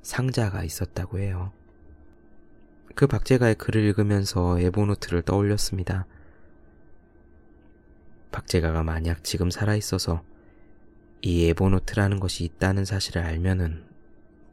상자가 0.02 0.64
있었다고 0.64 1.18
해요. 1.18 1.52
그 2.94 3.06
박제가의 3.06 3.54
글을 3.54 3.82
읽으면서 3.84 4.60
에보노트를 4.60 5.22
떠올렸습니다. 5.22 6.06
박제가가 8.30 8.82
만약 8.82 9.24
지금 9.24 9.50
살아있어서 9.50 10.22
이 11.22 11.46
에보노트라는 11.48 12.20
것이 12.20 12.44
있다는 12.44 12.84
사실을 12.84 13.22
알면은 13.22 13.84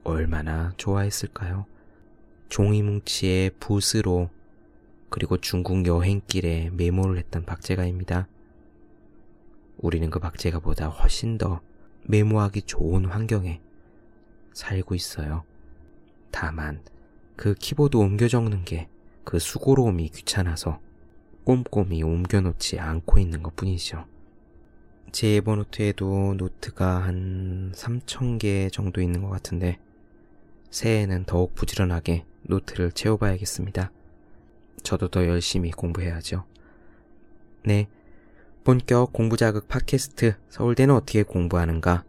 얼마나 0.03 0.73
좋아했을까요? 0.77 1.65
종이 2.47 2.81
뭉치에 2.81 3.49
붓으로 3.59 4.29
그리고 5.09 5.37
중국 5.37 5.85
여행길에 5.85 6.69
메모를 6.73 7.17
했던 7.17 7.43
박제가입니다. 7.43 8.27
우리는 9.77 10.09
그 10.09 10.19
박제가보다 10.19 10.87
훨씬 10.87 11.37
더 11.37 11.61
메모하기 12.03 12.63
좋은 12.63 13.05
환경에 13.05 13.61
살고 14.59 14.95
있어요. 14.95 15.43
다만 16.31 16.81
그 17.35 17.55
키보드 17.55 17.97
옮겨 17.97 18.27
적는 18.27 18.65
게 18.65 18.87
그 19.29 19.37
수고로움이 19.37 20.09
귀찮아서 20.09 20.79
꼼꼼히 21.43 22.01
옮겨 22.01 22.41
놓지 22.41 22.79
않고 22.79 23.19
있는 23.19 23.43
것 23.43 23.55
뿐이죠. 23.55 24.05
제 25.11 25.35
에버노트에도 25.35 26.33
노트가 26.35 27.03
한 27.03 27.71
3,000개 27.75 28.71
정도 28.71 29.01
있는 29.01 29.21
것 29.21 29.29
같은데 29.29 29.77
새해에는 30.71 31.25
더욱 31.25 31.53
부지런하게 31.53 32.25
노트를 32.41 32.91
채워봐야겠습니다. 32.91 33.91
저도 34.81 35.09
더 35.09 35.23
열심히 35.27 35.69
공부해야죠. 35.69 36.45
네. 37.65 37.87
본격 38.63 39.13
공부자극 39.13 39.67
팟캐스트 39.67 40.37
서울대는 40.49 40.95
어떻게 40.95 41.21
공부하는가? 41.21 42.03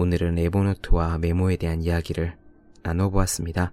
오늘은 0.00 0.38
에버노트와 0.38 1.18
메모에 1.18 1.56
대한 1.56 1.82
이야기를 1.82 2.34
나눠보았습니다. 2.82 3.70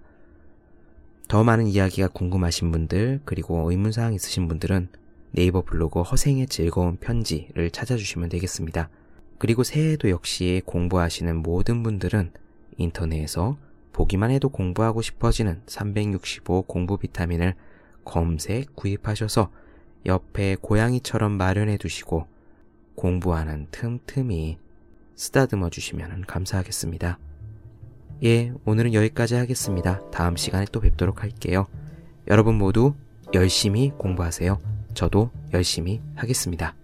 더 1.26 1.42
많은 1.42 1.66
이야기가 1.66 2.08
궁금하신 2.08 2.70
분들, 2.70 3.22
그리고 3.24 3.70
의문사항 3.70 4.12
있으신 4.12 4.46
분들은 4.46 4.90
네이버 5.30 5.62
블로그 5.62 6.02
허생의 6.02 6.48
즐거운 6.48 6.98
편지를 6.98 7.70
찾아주시면 7.70 8.28
되겠습니다. 8.28 8.90
그리고 9.38 9.62
새해에도 9.62 10.10
역시 10.10 10.60
공부하시는 10.66 11.34
모든 11.34 11.82
분들은 11.82 12.32
인터넷에서 12.76 13.56
보기만 13.94 14.30
해도 14.30 14.50
공부하고 14.50 15.00
싶어지는 15.00 15.62
365 15.64 16.64
공부 16.66 16.98
비타민을 16.98 17.54
검색 18.04 18.76
구입하셔서 18.76 19.50
옆에 20.04 20.56
고양이처럼 20.60 21.32
마련해 21.38 21.78
두시고 21.78 22.26
공부하는 22.96 23.68
틈틈이 23.70 24.58
쓰다듬어 25.18 25.68
주시면 25.68 26.24
감사하겠습니다. 26.26 27.18
예, 28.24 28.52
오늘은 28.64 28.94
여기까지 28.94 29.34
하겠습니다. 29.34 30.00
다음 30.10 30.36
시간에 30.36 30.64
또 30.70 30.80
뵙도록 30.80 31.22
할게요. 31.22 31.66
여러분 32.28 32.56
모두 32.56 32.94
열심히 33.34 33.90
공부하세요. 33.98 34.58
저도 34.94 35.30
열심히 35.52 36.00
하겠습니다. 36.14 36.74